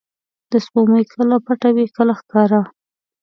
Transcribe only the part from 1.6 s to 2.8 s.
وي، کله ښکاره.